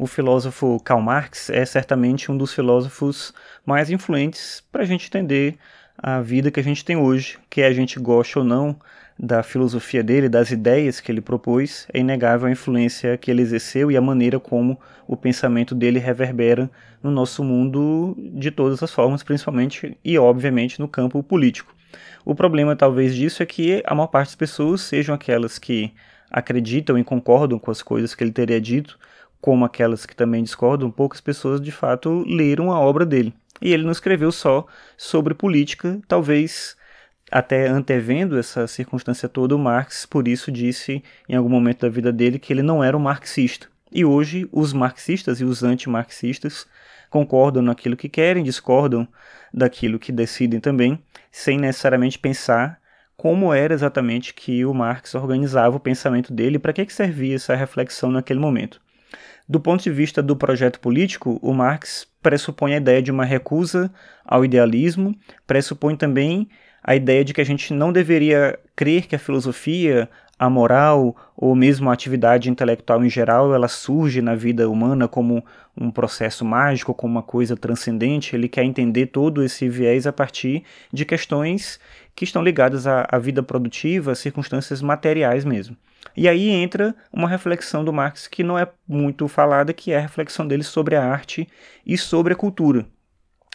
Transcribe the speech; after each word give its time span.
o 0.00 0.06
filósofo 0.06 0.80
Karl 0.82 1.02
Marx 1.02 1.50
é 1.50 1.62
certamente 1.66 2.32
um 2.32 2.36
dos 2.38 2.54
filósofos 2.54 3.34
mais 3.66 3.90
influentes 3.90 4.64
para 4.72 4.80
a 4.80 4.86
gente 4.86 5.06
entender 5.06 5.58
a 5.98 6.22
vida 6.22 6.50
que 6.50 6.58
a 6.58 6.62
gente 6.62 6.82
tem 6.82 6.96
hoje, 6.96 7.38
que 7.50 7.62
a 7.62 7.70
gente 7.70 8.00
goste 8.00 8.38
ou 8.38 8.44
não 8.44 8.74
da 9.18 9.42
filosofia 9.42 10.02
dele, 10.02 10.26
das 10.26 10.50
ideias 10.50 11.00
que 11.00 11.12
ele 11.12 11.20
propôs, 11.20 11.86
é 11.92 11.98
inegável 11.98 12.48
a 12.48 12.50
influência 12.50 13.18
que 13.18 13.30
ele 13.30 13.42
exerceu 13.42 13.90
e 13.90 13.96
a 13.98 14.00
maneira 14.00 14.40
como 14.40 14.80
o 15.06 15.18
pensamento 15.18 15.74
dele 15.74 15.98
reverbera 15.98 16.70
no 17.02 17.10
nosso 17.10 17.44
mundo 17.44 18.16
de 18.32 18.50
todas 18.50 18.82
as 18.82 18.90
formas, 18.90 19.22
principalmente 19.22 19.98
e 20.02 20.18
obviamente 20.18 20.80
no 20.80 20.88
campo 20.88 21.22
político. 21.22 21.74
O 22.24 22.34
problema 22.34 22.74
talvez 22.74 23.14
disso 23.14 23.42
é 23.42 23.46
que 23.46 23.82
a 23.86 23.94
maior 23.94 24.06
parte 24.06 24.28
das 24.28 24.36
pessoas, 24.36 24.80
sejam 24.80 25.14
aquelas 25.14 25.58
que 25.58 25.92
acreditam 26.30 26.98
e 26.98 27.04
concordam 27.04 27.58
com 27.58 27.70
as 27.70 27.82
coisas 27.82 28.14
que 28.14 28.24
ele 28.24 28.32
teria 28.32 28.58
dito, 28.58 28.98
como 29.40 29.64
aquelas 29.64 30.04
que 30.04 30.14
também 30.14 30.42
discordam, 30.42 30.90
poucas 30.90 31.20
pessoas 31.20 31.60
de 31.60 31.72
fato 31.72 32.24
leram 32.26 32.72
a 32.72 32.78
obra 32.78 33.06
dele. 33.06 33.34
E 33.60 33.72
ele 33.72 33.84
não 33.84 33.92
escreveu 33.92 34.32
só 34.32 34.66
sobre 34.96 35.34
política, 35.34 36.00
talvez 36.08 36.76
até 37.30 37.68
antevendo 37.68 38.38
essa 38.38 38.66
circunstância 38.66 39.28
toda, 39.28 39.54
o 39.54 39.58
Marx, 39.58 40.04
por 40.04 40.26
isso, 40.26 40.50
disse 40.50 41.02
em 41.28 41.36
algum 41.36 41.48
momento 41.48 41.82
da 41.82 41.88
vida 41.88 42.12
dele 42.12 42.38
que 42.38 42.52
ele 42.52 42.62
não 42.62 42.82
era 42.82 42.96
um 42.96 43.00
marxista. 43.00 43.68
E 43.92 44.04
hoje, 44.04 44.48
os 44.52 44.72
marxistas 44.72 45.40
e 45.40 45.44
os 45.44 45.62
antimarxistas 45.62 46.66
concordam 47.08 47.62
naquilo 47.62 47.96
que 47.96 48.08
querem, 48.08 48.42
discordam 48.42 49.06
daquilo 49.52 49.98
que 49.98 50.12
decidem 50.12 50.60
também, 50.60 50.98
sem 51.30 51.58
necessariamente 51.58 52.18
pensar 52.18 52.80
como 53.16 53.52
era 53.52 53.74
exatamente 53.74 54.32
que 54.32 54.64
o 54.64 54.72
Marx 54.72 55.14
organizava 55.14 55.76
o 55.76 55.80
pensamento 55.80 56.32
dele 56.32 56.58
para 56.58 56.72
que, 56.72 56.86
que 56.86 56.92
servia 56.92 57.36
essa 57.36 57.54
reflexão 57.54 58.10
naquele 58.10 58.40
momento. 58.40 58.80
Do 59.50 59.58
ponto 59.58 59.82
de 59.82 59.90
vista 59.90 60.22
do 60.22 60.36
projeto 60.36 60.78
político, 60.78 61.36
o 61.42 61.52
Marx 61.52 62.06
pressupõe 62.22 62.74
a 62.74 62.76
ideia 62.76 63.02
de 63.02 63.10
uma 63.10 63.24
recusa 63.24 63.92
ao 64.24 64.44
idealismo, 64.44 65.12
pressupõe 65.44 65.96
também 65.96 66.48
a 66.80 66.94
ideia 66.94 67.24
de 67.24 67.34
que 67.34 67.40
a 67.40 67.44
gente 67.44 67.74
não 67.74 67.92
deveria 67.92 68.56
crer 68.76 69.08
que 69.08 69.16
a 69.16 69.18
filosofia, 69.18 70.08
a 70.38 70.48
moral 70.48 71.16
ou 71.36 71.56
mesmo 71.56 71.90
a 71.90 71.92
atividade 71.92 72.48
intelectual 72.48 73.04
em 73.04 73.10
geral, 73.10 73.52
ela 73.52 73.66
surge 73.66 74.22
na 74.22 74.36
vida 74.36 74.70
humana 74.70 75.08
como 75.08 75.44
um 75.76 75.90
processo 75.90 76.44
mágico, 76.44 76.94
como 76.94 77.14
uma 77.14 77.22
coisa 77.24 77.56
transcendente. 77.56 78.36
Ele 78.36 78.48
quer 78.48 78.62
entender 78.62 79.06
todo 79.06 79.42
esse 79.42 79.68
viés 79.68 80.06
a 80.06 80.12
partir 80.12 80.62
de 80.92 81.04
questões 81.04 81.80
que 82.14 82.22
estão 82.22 82.40
ligadas 82.40 82.86
à, 82.86 83.04
à 83.10 83.18
vida 83.18 83.42
produtiva, 83.42 84.14
circunstâncias 84.14 84.80
materiais 84.80 85.44
mesmo. 85.44 85.76
E 86.16 86.28
aí 86.28 86.48
entra 86.48 86.94
uma 87.12 87.28
reflexão 87.28 87.84
do 87.84 87.92
Marx 87.92 88.26
que 88.26 88.42
não 88.42 88.58
é 88.58 88.68
muito 88.86 89.28
falada, 89.28 89.72
que 89.72 89.92
é 89.92 89.98
a 89.98 90.00
reflexão 90.00 90.46
dele 90.46 90.62
sobre 90.62 90.96
a 90.96 91.04
arte 91.04 91.48
e 91.86 91.96
sobre 91.96 92.32
a 92.32 92.36
cultura. 92.36 92.86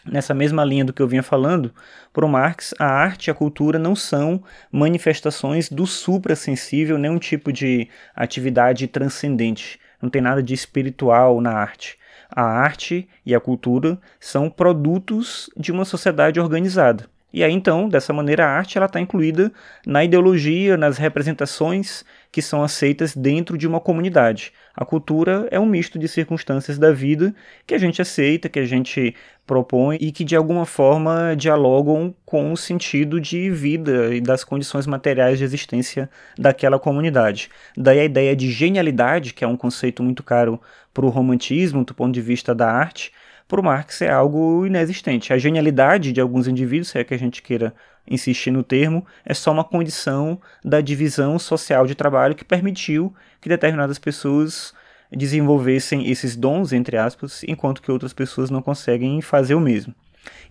Nessa 0.05 0.35
mesma 0.35 0.63
linha 0.63 0.85
do 0.85 0.93
que 0.93 1.01
eu 1.01 1.07
vinha 1.07 1.23
falando, 1.23 1.73
para 2.13 2.25
o 2.25 2.29
Marx, 2.29 2.75
a 2.77 2.85
arte 2.85 3.27
e 3.27 3.31
a 3.31 3.33
cultura 3.33 3.79
não 3.79 3.95
são 3.95 4.43
manifestações 4.71 5.67
do 5.67 5.87
suprassensível, 5.87 6.97
nenhum 6.97 7.17
tipo 7.17 7.51
de 7.51 7.89
atividade 8.15 8.87
transcendente. 8.87 9.79
Não 9.99 10.09
tem 10.09 10.21
nada 10.21 10.43
de 10.43 10.53
espiritual 10.53 11.41
na 11.41 11.53
arte. 11.53 11.97
A 12.29 12.43
arte 12.43 13.09
e 13.25 13.33
a 13.33 13.39
cultura 13.39 13.99
são 14.19 14.47
produtos 14.47 15.49
de 15.57 15.71
uma 15.71 15.85
sociedade 15.85 16.39
organizada. 16.39 17.09
E 17.35 17.43
aí 17.43 17.51
então, 17.51 17.89
dessa 17.89 18.13
maneira, 18.13 18.45
a 18.45 18.49
arte 18.49 18.77
ela 18.77 18.85
está 18.85 18.97
incluída 18.97 19.51
na 19.85 20.05
ideologia, 20.05 20.77
nas 20.77 20.97
representações 20.97 22.05
que 22.31 22.41
são 22.41 22.63
aceitas 22.63 23.13
dentro 23.13 23.57
de 23.57 23.67
uma 23.67 23.81
comunidade. 23.81 24.53
A 24.73 24.85
cultura 24.85 25.45
é 25.51 25.59
um 25.59 25.65
misto 25.65 25.99
de 25.99 26.07
circunstâncias 26.07 26.77
da 26.77 26.93
vida 26.93 27.35
que 27.67 27.73
a 27.73 27.77
gente 27.77 28.01
aceita, 28.01 28.47
que 28.47 28.57
a 28.57 28.65
gente 28.65 29.13
propõe 29.45 29.97
e 29.99 30.13
que 30.13 30.23
de 30.23 30.33
alguma 30.33 30.65
forma 30.65 31.35
dialogam 31.35 32.15
com 32.25 32.53
o 32.53 32.57
sentido 32.57 33.19
de 33.19 33.49
vida 33.51 34.15
e 34.15 34.21
das 34.21 34.45
condições 34.45 34.87
materiais 34.87 35.37
de 35.37 35.43
existência 35.43 36.09
daquela 36.37 36.79
comunidade. 36.79 37.49
Daí 37.75 37.99
a 37.99 38.05
ideia 38.05 38.33
de 38.33 38.49
genialidade, 38.49 39.33
que 39.33 39.43
é 39.43 39.47
um 39.47 39.57
conceito 39.57 40.01
muito 40.01 40.23
caro 40.23 40.57
para 40.93 41.05
o 41.05 41.09
romantismo 41.09 41.83
do 41.83 41.93
ponto 41.93 42.13
de 42.13 42.21
vista 42.21 42.55
da 42.55 42.71
arte, 42.71 43.11
para 43.47 43.61
o 43.61 43.63
Marx 43.63 44.01
é 44.01 44.09
algo 44.09 44.65
inexistente. 44.65 45.31
A 45.31 45.37
genialidade 45.37 46.11
de 46.11 46.19
alguns 46.19 46.47
indivíduos, 46.47 46.89
se 46.89 46.99
é 46.99 47.03
que 47.03 47.13
a 47.13 47.19
gente 47.19 47.41
queira 47.41 47.73
insistir 48.07 48.51
no 48.51 48.63
termo, 48.63 49.05
é 49.25 49.33
só 49.33 49.51
uma 49.51 49.63
condição 49.63 50.39
da 50.63 50.81
divisão 50.81 51.37
social 51.39 51.85
de 51.85 51.95
trabalho 51.95 52.35
que 52.35 52.45
permitiu 52.45 53.13
que 53.41 53.49
determinadas 53.49 53.99
pessoas 53.99 54.73
desenvolvessem 55.11 56.09
esses 56.09 56.35
dons, 56.35 56.73
entre 56.73 56.97
aspas, 56.97 57.43
enquanto 57.47 57.81
que 57.81 57.91
outras 57.91 58.13
pessoas 58.13 58.49
não 58.49 58.61
conseguem 58.61 59.21
fazer 59.21 59.55
o 59.55 59.59
mesmo. 59.59 59.93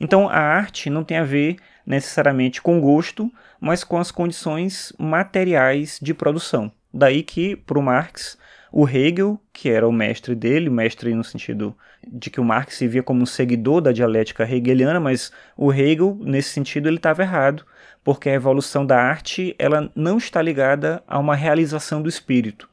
Então 0.01 0.29
a 0.29 0.39
arte 0.39 0.89
não 0.89 1.05
tem 1.05 1.17
a 1.17 1.25
ver 1.25 1.57
necessariamente 1.87 2.63
com 2.63 2.81
gosto, 2.81 3.31
mas 3.61 3.85
com 3.85 3.99
as 3.99 4.11
condições 4.11 4.93
materiais 4.99 5.99
de 6.01 6.15
produção. 6.15 6.71
Daí 6.93 7.23
que, 7.23 7.57
para 7.57 7.79
o 7.79 7.83
Marx, 7.83 8.39
o 8.77 8.89
Hegel, 8.89 9.41
que 9.53 9.71
era 9.71 9.87
o 9.87 9.93
mestre 9.93 10.35
dele, 10.35 10.69
mestre 10.69 11.15
no 11.15 11.23
sentido 11.23 11.77
de 12.05 12.29
que 12.29 12.41
o 12.41 12.45
Marx 12.45 12.75
se 12.75 12.89
via 12.89 13.05
como 13.05 13.23
um 13.23 13.27
seguidor 13.27 13.81
da 13.81 13.93
dialética 13.93 14.43
hegeliana, 14.43 14.99
mas 14.99 15.31
o 15.57 15.73
Hegel, 15.73 16.19
nesse 16.21 16.49
sentido, 16.49 16.89
ele 16.89 16.97
estava 16.97 17.23
errado, 17.23 17.65
porque 18.03 18.29
a 18.29 18.35
evolução 18.35 18.85
da 18.85 19.01
arte 19.01 19.55
ela 19.61 19.93
não 19.95 20.19
está 20.19 20.43
ligada 20.43 21.05
a 21.07 21.21
uma 21.21 21.37
realização 21.37 22.03
do 22.03 22.09
espírito. 22.09 22.69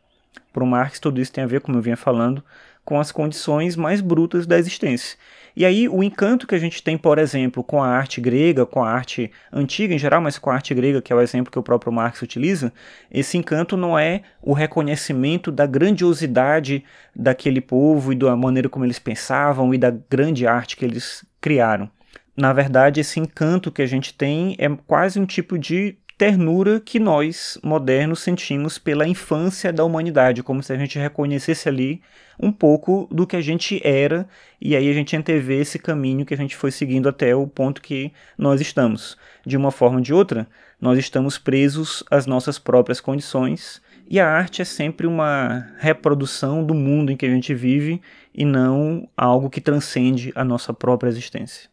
Para 0.52 0.64
o 0.64 0.68
Marx, 0.68 1.00
tudo 1.00 1.22
isso 1.22 1.32
tem 1.32 1.44
a 1.44 1.48
ver, 1.48 1.62
como 1.62 1.78
eu 1.78 1.82
vinha 1.82 1.98
falando, 1.98 2.44
com 2.84 3.00
as 3.00 3.12
condições 3.12 3.76
mais 3.76 4.02
brutas 4.02 4.46
da 4.46 4.58
existência. 4.58 5.18
E 5.56 5.66
aí 5.66 5.88
o 5.90 6.02
encanto 6.02 6.48
que 6.48 6.56
a 6.56 6.60
gente 6.60 6.82
tem, 6.82 6.98
por 6.98 7.18
exemplo, 7.18 7.64
com 7.64 7.84
a 7.84 7.88
arte 7.88 8.22
grega, 8.22 8.66
com 8.66 8.84
a 8.84 8.90
arte 8.90 9.32
antiga 9.52 9.94
em 9.94 10.00
geral, 10.00 10.22
mas 10.22 10.38
com 10.38 10.50
a 10.50 10.54
arte 10.54 10.74
grega, 10.74 11.02
que 11.02 11.12
é 11.12 11.16
o 11.16 11.22
exemplo 11.22 11.52
que 11.52 11.60
o 11.60 11.64
próprio 11.64 11.92
Marx 11.92 12.22
utiliza, 12.22 12.72
esse 13.12 13.38
encanto 13.38 13.76
não 13.76 14.00
é 14.00 14.22
o 14.42 14.54
reconhecimento 14.54 15.52
da 15.52 15.66
grandiosidade 15.66 16.84
daquele 17.16 17.60
povo 17.60 18.14
e 18.14 18.16
da 18.16 18.36
maneira 18.36 18.70
como 18.70 18.86
eles 18.86 19.00
pensavam 19.00 19.74
e 19.74 19.78
da 19.78 19.92
grande 20.10 20.48
arte 20.48 20.78
que 20.78 20.86
eles 20.86 21.26
criaram. 21.42 21.90
Na 22.36 22.54
verdade, 22.54 23.02
esse 23.02 23.20
encanto 23.20 23.72
que 23.72 23.82
a 23.82 23.86
gente 23.86 24.14
tem 24.14 24.56
é 24.58 24.70
quase 24.88 25.20
um 25.20 25.26
tipo 25.26 25.60
de 25.60 25.98
ternura 26.22 26.80
que 26.80 27.00
nós, 27.00 27.58
modernos, 27.64 28.20
sentimos 28.20 28.78
pela 28.78 29.08
infância 29.08 29.74
da 29.74 29.84
humanidade, 29.84 30.44
como 30.44 30.62
se 30.62 30.72
a 30.72 30.78
gente 30.78 31.00
reconhecesse 31.00 31.68
ali 31.68 32.00
um 32.40 32.52
pouco 32.52 33.08
do 33.10 33.26
que 33.26 33.36
a 33.36 33.42
gente 33.42 33.82
era, 33.84 34.30
e 34.62 34.76
aí 34.76 34.88
a 34.88 34.94
gente 34.94 35.18
antevê 35.18 35.62
esse 35.62 35.80
caminho 35.80 36.24
que 36.24 36.36
a 36.36 36.38
gente 36.38 36.56
foi 36.56 36.70
seguindo 36.70 37.10
até 37.10 37.36
o 37.36 37.48
ponto 37.48 37.82
que 37.82 38.14
nós 38.38 38.62
estamos. 38.62 39.18
De 39.44 39.58
uma 39.58 39.72
forma 39.72 39.98
ou 39.98 40.04
de 40.04 40.14
outra, 40.14 40.48
nós 40.80 41.00
estamos 41.00 41.40
presos 41.40 42.04
às 42.12 42.28
nossas 42.28 42.60
próprias 42.60 43.02
condições, 43.02 43.82
e 44.08 44.20
a 44.20 44.30
arte 44.30 44.62
é 44.62 44.66
sempre 44.66 45.08
uma 45.08 45.72
reprodução 45.80 46.64
do 46.64 46.76
mundo 46.76 47.12
em 47.12 47.18
que 47.18 47.26
a 47.26 47.30
gente 47.30 47.52
vive 47.56 48.00
e 48.32 48.46
não 48.46 49.10
algo 49.18 49.50
que 49.50 49.60
transcende 49.60 50.32
a 50.36 50.46
nossa 50.46 50.72
própria 50.72 51.10
existência. 51.10 51.68